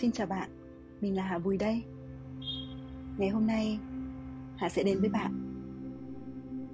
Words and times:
Xin 0.00 0.12
chào 0.12 0.26
bạn, 0.26 0.50
mình 1.00 1.16
là 1.16 1.22
Hà 1.22 1.38
Bùi 1.38 1.58
đây. 1.58 1.82
Ngày 3.18 3.28
hôm 3.28 3.46
nay 3.46 3.78
Hà 4.56 4.68
sẽ 4.68 4.82
đến 4.82 5.00
với 5.00 5.08
bạn 5.08 5.32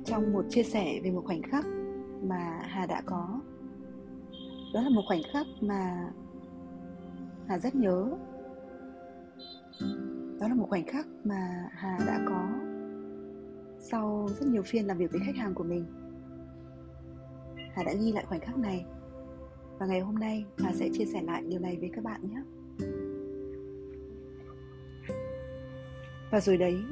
Trong 0.05 0.33
một 0.33 0.45
chia 0.51 0.63
sẻ 0.63 1.01
về 1.05 1.11
một 1.11 1.23
khoảnh 1.27 1.43
khắc 1.43 1.65
mà 2.23 2.61
Hà 2.63 2.87
đã 2.87 3.03
có. 3.07 3.41
Đó 4.75 4.81
là 4.81 4.89
một 4.91 5.03
khoảnh 5.07 5.21
khắc 5.33 5.47
mà 5.61 6.11
Hà 7.49 7.59
rất 7.59 7.75
nhớ. 7.75 8.11
Đó 10.41 10.49
là 10.49 10.55
một 10.55 10.67
khoảnh 10.69 10.87
khắc 10.87 11.07
mà 11.25 11.69
Hà 11.73 11.99
đã 12.07 12.25
có 12.29 12.49
Sau 13.79 14.29
rất 14.41 14.47
nhiều 14.47 14.63
phiên 14.63 14.87
làm 14.87 14.99
việc 14.99 15.13
với 15.13 15.21
khách 15.27 15.37
hàng 15.37 15.55
của 15.55 15.65
mình. 15.65 15.85
Hà 17.75 17.83
đã 17.83 17.93
ghi 17.93 18.13
lại 18.13 18.25
khoảnh 18.29 18.41
khắc 18.41 18.59
này 18.59 18.85
và 19.79 19.87
ngày 19.87 20.01
hôm 20.01 20.15
nay 20.15 20.45
Hà 20.59 20.73
sẽ 20.73 20.89
chia 20.93 21.05
sẻ 21.05 21.23
lại 21.23 21.43
điều 21.49 21.61
này 21.61 21.77
với 21.81 21.91
các 21.95 22.05
bạn 22.05 22.21
nhé. 22.31 22.43
Và 26.35 26.41
rồi 26.41 26.57
đấy, 26.57 26.85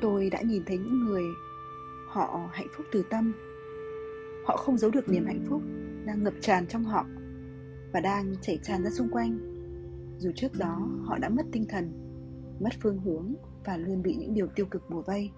tôi 0.00 0.30
đã 0.30 0.42
nhìn 0.42 0.62
thấy 0.66 0.78
những 0.78 1.04
người 1.04 1.24
họ 2.06 2.48
hạnh 2.52 2.66
phúc 2.76 2.86
từ 2.92 3.02
tâm. 3.10 3.32
Họ 4.46 4.56
không 4.56 4.78
giấu 4.78 4.90
được 4.90 5.08
niềm 5.08 5.26
hạnh 5.26 5.44
phúc 5.48 5.62
đang 6.04 6.22
ngập 6.22 6.34
tràn 6.40 6.66
trong 6.66 6.84
họ 6.84 7.06
và 7.92 8.00
đang 8.00 8.34
chảy 8.42 8.58
tràn 8.62 8.84
ra 8.84 8.90
xung 8.90 9.08
quanh. 9.08 9.38
Dù 10.18 10.30
trước 10.36 10.52
đó 10.58 10.88
họ 11.04 11.18
đã 11.18 11.28
mất 11.28 11.42
tinh 11.52 11.66
thần, 11.68 11.92
mất 12.60 12.68
phương 12.82 12.98
hướng 12.98 13.34
và 13.64 13.76
luôn 13.76 14.02
bị 14.02 14.14
những 14.14 14.34
điều 14.34 14.46
tiêu 14.46 14.66
cực 14.70 14.90
bùa 14.90 15.02
vây. 15.02 15.30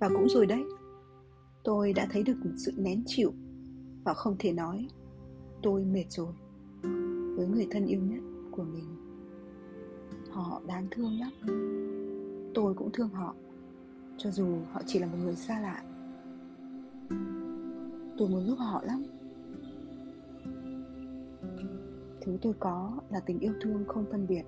Và 0.00 0.08
cũng 0.08 0.28
rồi 0.28 0.46
đấy, 0.46 0.64
tôi 1.64 1.92
đã 1.92 2.06
thấy 2.10 2.22
được 2.22 2.36
một 2.44 2.52
sự 2.56 2.72
nén 2.76 3.02
chịu 3.06 3.32
và 4.04 4.14
không 4.14 4.36
thể 4.38 4.52
nói 4.52 4.88
tôi 5.62 5.84
mệt 5.84 6.06
rồi 6.08 6.34
với 7.36 7.46
người 7.46 7.66
thân 7.70 7.86
yêu 7.86 8.00
nhất 8.00 8.22
của 8.50 8.64
mình 8.64 9.01
họ 10.32 10.62
đáng 10.66 10.86
thương 10.90 11.20
lắm. 11.20 11.32
Tôi 12.54 12.74
cũng 12.74 12.90
thương 12.92 13.08
họ, 13.08 13.34
cho 14.18 14.30
dù 14.30 14.56
họ 14.72 14.80
chỉ 14.86 14.98
là 14.98 15.06
một 15.06 15.18
người 15.24 15.36
xa 15.36 15.60
lạ. 15.60 15.82
Tôi 18.18 18.28
muốn 18.28 18.46
giúp 18.46 18.56
họ 18.58 18.82
lắm. 18.84 19.04
Thứ 22.20 22.38
tôi 22.42 22.52
có 22.60 23.00
là 23.10 23.20
tình 23.20 23.38
yêu 23.38 23.52
thương 23.60 23.84
không 23.88 24.04
phân 24.10 24.26
biệt. 24.26 24.42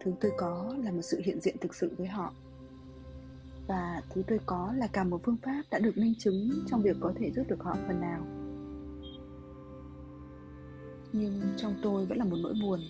Thứ 0.00 0.12
tôi 0.20 0.32
có 0.38 0.74
là 0.84 0.92
một 0.92 1.02
sự 1.02 1.20
hiện 1.24 1.40
diện 1.40 1.56
thực 1.60 1.74
sự 1.74 1.94
với 1.98 2.06
họ. 2.06 2.32
Và 3.66 4.02
thứ 4.10 4.22
tôi 4.26 4.40
có 4.46 4.72
là 4.76 4.86
cả 4.86 5.04
một 5.04 5.20
phương 5.24 5.36
pháp 5.42 5.62
đã 5.70 5.78
được 5.78 5.96
minh 5.96 6.14
chứng 6.18 6.50
trong 6.66 6.82
việc 6.82 6.96
có 7.00 7.12
thể 7.16 7.30
giúp 7.30 7.44
được 7.48 7.62
họ 7.62 7.76
phần 7.86 8.00
nào. 8.00 8.26
Nhưng 11.12 11.40
trong 11.56 11.74
tôi 11.82 12.06
vẫn 12.06 12.18
là 12.18 12.24
một 12.24 12.36
nỗi 12.42 12.54
buồn, 12.62 12.80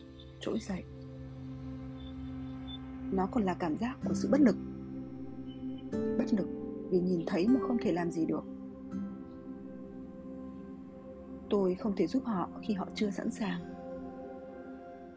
trỗi 0.40 0.58
dậy 0.58 0.84
nó 3.16 3.26
còn 3.26 3.44
là 3.44 3.54
cảm 3.54 3.76
giác 3.76 3.98
của 4.08 4.14
sự 4.14 4.28
bất 4.32 4.40
lực. 4.40 4.56
Bất 6.18 6.34
lực 6.34 6.48
vì 6.90 7.00
nhìn 7.00 7.20
thấy 7.26 7.48
mà 7.48 7.60
không 7.68 7.78
thể 7.82 7.92
làm 7.92 8.10
gì 8.10 8.26
được. 8.26 8.44
Tôi 11.50 11.74
không 11.74 11.96
thể 11.96 12.06
giúp 12.06 12.24
họ 12.24 12.48
khi 12.62 12.74
họ 12.74 12.88
chưa 12.94 13.10
sẵn 13.10 13.30
sàng. 13.30 13.60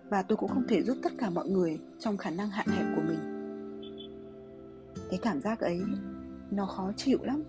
Và 0.09 0.21
tôi 0.21 0.37
cũng 0.37 0.49
không 0.49 0.67
thể 0.67 0.83
giúp 0.83 0.97
tất 1.03 1.11
cả 1.17 1.29
mọi 1.29 1.49
người 1.49 1.79
trong 1.99 2.17
khả 2.17 2.29
năng 2.29 2.49
hạn 2.49 2.67
hẹp 2.67 2.85
của 2.95 3.01
mình. 3.07 3.19
Cái 5.09 5.19
cảm 5.21 5.41
giác 5.41 5.59
ấy, 5.59 5.81
nó 6.51 6.65
khó 6.65 6.91
chịu 6.95 7.17
lắm. 7.21 7.43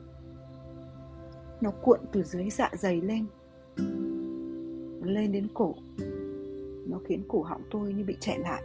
Nó 1.60 1.70
cuộn 1.70 2.00
từ 2.12 2.22
dưới 2.22 2.50
dạ 2.50 2.70
dày 2.78 3.00
lên. 3.00 3.26
Lên 5.02 5.32
đến 5.32 5.48
cổ. 5.54 5.74
Nó 6.86 6.98
khiến 7.04 7.22
cổ 7.28 7.42
họng 7.42 7.62
tôi 7.70 7.92
như 7.92 8.04
bị 8.04 8.16
chạy 8.20 8.38
lại 8.38 8.62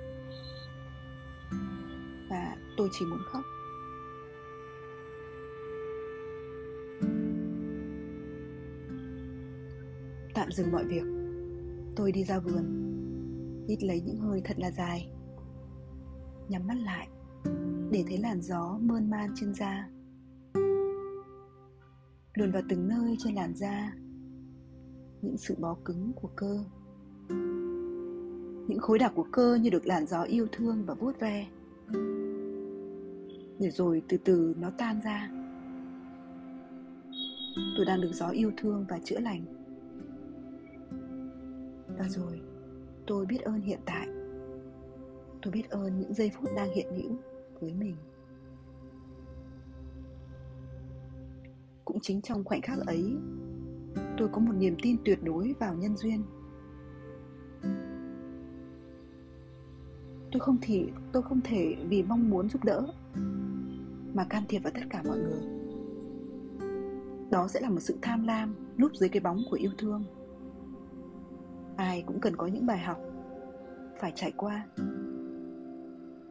tôi 2.86 2.92
chỉ 2.94 3.06
muốn 3.06 3.20
khóc. 3.26 3.42
Tạm 10.34 10.52
dừng 10.52 10.72
mọi 10.72 10.86
việc. 10.86 11.04
Tôi 11.96 12.12
đi 12.12 12.24
ra 12.24 12.40
vườn. 12.40 12.66
Hít 13.68 13.84
lấy 13.84 14.02
những 14.02 14.18
hơi 14.18 14.42
thật 14.46 14.60
là 14.60 14.72
dài. 14.72 15.10
Nhắm 16.50 16.68
mắt 16.68 16.78
lại 16.78 17.08
để 17.92 18.04
thấy 18.08 18.18
làn 18.18 18.42
gió 18.42 18.78
mơn 18.82 19.10
man 19.10 19.32
trên 19.36 19.54
da. 19.54 19.90
Luồn 22.34 22.52
vào 22.52 22.62
từng 22.70 22.88
nơi 22.88 23.16
trên 23.20 23.36
làn 23.36 23.56
da 23.56 23.94
những 25.22 25.38
sự 25.38 25.56
bó 25.60 25.78
cứng 25.86 26.12
của 26.16 26.30
cơ. 26.36 26.64
Những 28.68 28.80
khối 28.80 29.00
đặc 29.00 29.12
của 29.16 29.28
cơ 29.32 29.56
như 29.56 29.70
được 29.70 29.86
làn 29.86 30.08
gió 30.08 30.24
yêu 30.24 30.48
thương 30.52 30.86
và 30.86 30.94
vuốt 30.94 31.20
ve 31.20 31.48
để 33.60 33.70
rồi 33.70 34.02
từ 34.10 34.18
từ 34.26 34.54
nó 34.60 34.70
tan 34.78 35.02
ra. 35.02 35.30
Tôi 37.78 37.86
đang 37.86 38.02
được 38.02 38.12
gió 38.14 38.28
yêu 38.28 38.52
thương 38.58 38.86
và 38.90 39.00
chữa 39.04 39.20
lành. 39.20 39.46
Và 41.98 42.10
rồi, 42.10 42.42
tôi 43.08 43.26
biết 43.26 43.42
ơn 43.42 43.62
hiện 43.62 43.80
tại. 43.86 44.08
Tôi 45.42 45.52
biết 45.52 45.70
ơn 45.70 46.00
những 46.00 46.14
giây 46.14 46.32
phút 46.34 46.50
đang 46.56 46.74
hiện 46.74 46.88
hữu 46.92 47.18
với 47.60 47.74
mình. 47.74 47.96
Cũng 51.86 52.00
chính 52.02 52.22
trong 52.22 52.44
khoảnh 52.44 52.62
khắc 52.62 52.80
ấy, 52.80 53.16
tôi 54.18 54.30
có 54.32 54.40
một 54.40 54.54
niềm 54.58 54.76
tin 54.82 54.98
tuyệt 55.06 55.20
đối 55.24 55.54
vào 55.60 55.76
nhân 55.76 55.98
duyên. 55.98 56.24
Tôi 60.32 60.40
không 60.40 60.58
thể, 60.62 60.88
tôi 61.12 61.24
không 61.24 61.42
thể 61.44 61.76
vì 61.88 62.04
mong 62.04 62.30
muốn 62.30 62.50
giúp 62.50 62.64
đỡ 62.64 62.88
mà 64.16 64.24
can 64.24 64.44
thiệp 64.50 64.60
vào 64.60 64.72
tất 64.76 64.82
cả 64.90 65.04
mọi 65.08 65.18
người. 65.18 65.42
Đó 67.32 67.48
sẽ 67.48 67.60
là 67.60 67.70
một 67.70 67.80
sự 67.80 67.98
tham 68.02 68.28
lam 68.28 68.56
núp 68.78 68.92
dưới 68.96 69.10
cái 69.10 69.20
bóng 69.20 69.42
của 69.50 69.58
yêu 69.58 69.72
thương. 69.78 70.04
Ai 71.78 72.04
cũng 72.08 72.20
cần 72.20 72.36
có 72.36 72.48
những 72.48 72.66
bài 72.66 72.80
học, 72.80 72.98
phải 74.00 74.12
trải 74.16 74.32
qua. 74.38 74.66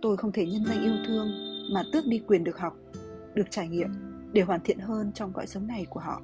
Tôi 0.03 0.17
không 0.17 0.33
thể 0.33 0.47
nhân 0.47 0.65
danh 0.67 0.83
yêu 0.83 0.95
thương 1.07 1.29
mà 1.75 1.83
tước 1.93 2.07
đi 2.07 2.23
quyền 2.27 2.45
được 2.45 2.59
học, 2.59 2.77
được 3.35 3.51
trải 3.51 3.69
nghiệm 3.69 3.89
để 4.33 4.43
hoàn 4.43 4.61
thiện 4.65 4.79
hơn 4.79 5.13
trong 5.13 5.33
cõi 5.33 5.47
sống 5.47 5.67
này 5.67 5.87
của 5.91 6.01
họ. 6.01 6.23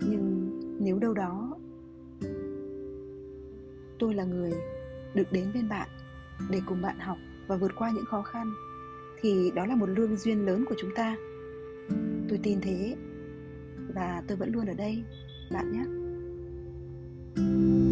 Nhưng 0.00 0.50
nếu 0.80 0.98
đâu 0.98 1.14
đó 1.14 1.56
tôi 3.98 4.14
là 4.14 4.24
người 4.24 4.52
được 5.14 5.32
đến 5.32 5.50
bên 5.54 5.68
bạn 5.68 5.88
để 6.50 6.60
cùng 6.66 6.82
bạn 6.82 6.98
học 6.98 7.18
và 7.50 7.56
vượt 7.56 7.72
qua 7.76 7.90
những 7.90 8.04
khó 8.04 8.22
khăn, 8.22 8.52
thì 9.20 9.50
đó 9.54 9.66
là 9.66 9.76
một 9.76 9.86
lương 9.86 10.16
duyên 10.16 10.46
lớn 10.46 10.64
của 10.68 10.74
chúng 10.78 10.94
ta. 10.94 11.16
Tôi 12.28 12.38
tin 12.42 12.60
thế, 12.60 12.96
và 13.94 14.22
tôi 14.28 14.36
vẫn 14.36 14.52
luôn 14.52 14.66
ở 14.66 14.74
đây, 14.74 15.04
bạn 15.50 15.72
nhé. 15.72 15.84
thank 17.36 17.84
you 17.84 17.89